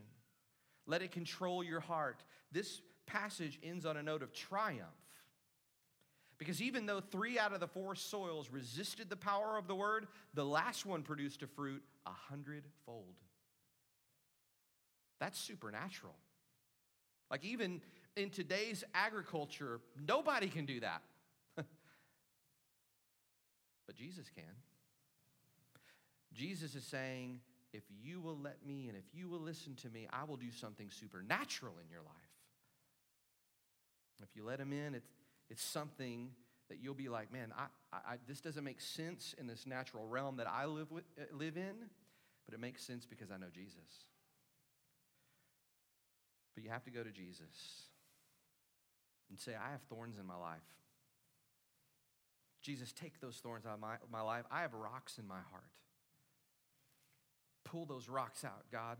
[0.87, 2.23] Let it control your heart.
[2.51, 4.87] This passage ends on a note of triumph.
[6.39, 10.07] Because even though three out of the four soils resisted the power of the word,
[10.33, 13.13] the last one produced a fruit a hundredfold.
[15.19, 16.15] That's supernatural.
[17.29, 17.81] Like, even
[18.15, 21.01] in today's agriculture, nobody can do that.
[21.57, 21.67] but
[23.95, 24.45] Jesus can.
[26.33, 27.41] Jesus is saying,
[27.73, 30.51] if you will let me and if you will listen to me, I will do
[30.51, 32.15] something supernatural in your life.
[34.21, 35.09] If you let him in, it's,
[35.49, 36.31] it's something
[36.69, 40.37] that you'll be like, man, I, I, this doesn't make sense in this natural realm
[40.37, 41.89] that I live, with, uh, live in,
[42.45, 44.05] but it makes sense because I know Jesus.
[46.53, 47.83] But you have to go to Jesus
[49.29, 50.59] and say, I have thorns in my life.
[52.61, 54.43] Jesus, take those thorns out of my, my life.
[54.51, 55.63] I have rocks in my heart.
[57.63, 58.97] Pull those rocks out, God.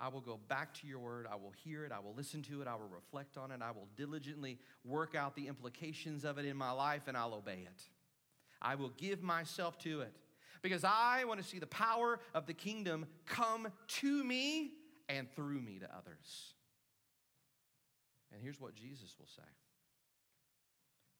[0.00, 1.26] I will go back to your word.
[1.30, 1.90] I will hear it.
[1.90, 2.68] I will listen to it.
[2.68, 3.60] I will reflect on it.
[3.62, 7.66] I will diligently work out the implications of it in my life and I'll obey
[7.66, 7.82] it.
[8.62, 10.12] I will give myself to it
[10.62, 14.72] because I want to see the power of the kingdom come to me
[15.08, 16.54] and through me to others.
[18.32, 19.48] And here's what Jesus will say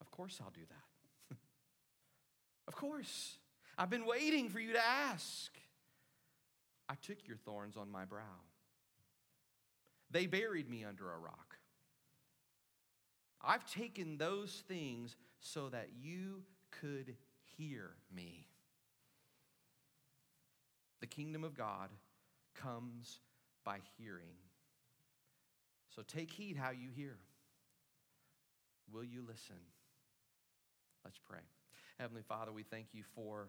[0.01, 1.37] Of course, I'll do that.
[2.69, 3.39] of course.
[3.77, 5.53] I've been waiting for you to ask.
[6.89, 8.23] I took your thorns on my brow.
[10.11, 11.57] They buried me under a rock.
[13.43, 17.15] I've taken those things so that you could
[17.57, 18.47] hear me.
[21.01, 21.91] The kingdom of God
[22.55, 23.21] comes
[23.65, 24.35] by hearing.
[25.95, 27.17] So take heed how you hear.
[28.93, 29.57] Will you listen?
[31.05, 31.41] Let's pray.
[31.99, 33.49] Heavenly Father, we thank you for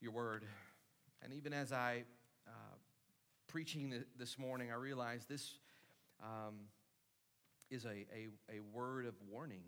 [0.00, 0.44] your word.
[1.22, 2.04] And even as I
[2.46, 2.76] uh,
[3.48, 5.58] preaching this morning, I realize this
[6.22, 6.54] um,
[7.70, 9.62] is a, a, a word of warning,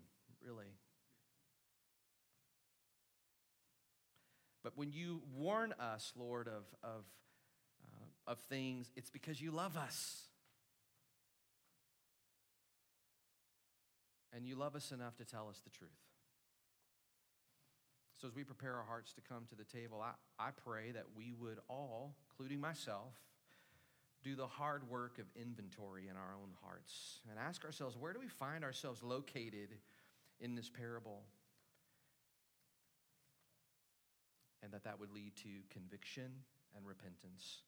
[0.45, 0.73] really.
[4.63, 7.03] But when you warn us, Lord, of, of,
[7.85, 10.23] uh, of things, it's because you love us.
[14.35, 15.91] And you love us enough to tell us the truth.
[18.19, 21.07] So, as we prepare our hearts to come to the table, I, I pray that
[21.15, 23.13] we would all, including myself,
[24.23, 28.19] do the hard work of inventory in our own hearts and ask ourselves where do
[28.19, 29.69] we find ourselves located
[30.39, 31.23] in this parable?
[34.63, 36.31] And that that would lead to conviction
[36.75, 37.63] and repentance.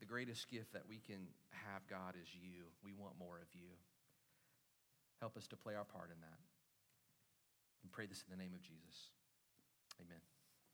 [0.00, 2.64] The greatest gift that we can have, God, is you.
[2.84, 3.70] We want more of you.
[5.20, 6.40] Help us to play our part in that.
[7.82, 9.10] And pray this in the name of Jesus.